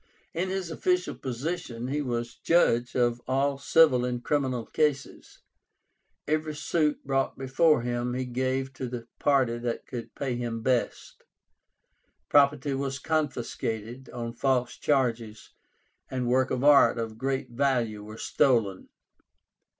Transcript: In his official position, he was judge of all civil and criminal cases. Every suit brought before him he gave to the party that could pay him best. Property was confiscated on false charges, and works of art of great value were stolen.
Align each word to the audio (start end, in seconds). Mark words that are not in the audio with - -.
In 0.33 0.49
his 0.49 0.71
official 0.71 1.13
position, 1.13 1.89
he 1.89 2.01
was 2.01 2.33
judge 2.35 2.95
of 2.95 3.21
all 3.27 3.59
civil 3.59 4.03
and 4.03 4.23
criminal 4.23 4.65
cases. 4.65 5.43
Every 6.27 6.55
suit 6.55 7.05
brought 7.05 7.37
before 7.37 7.83
him 7.83 8.15
he 8.15 8.25
gave 8.25 8.73
to 8.73 8.87
the 8.87 9.07
party 9.19 9.59
that 9.59 9.85
could 9.85 10.15
pay 10.15 10.35
him 10.35 10.63
best. 10.63 11.21
Property 12.29 12.73
was 12.73 12.97
confiscated 12.97 14.09
on 14.09 14.33
false 14.33 14.75
charges, 14.75 15.51
and 16.09 16.27
works 16.27 16.49
of 16.51 16.63
art 16.63 16.97
of 16.97 17.19
great 17.19 17.51
value 17.51 18.03
were 18.03 18.17
stolen. 18.17 18.89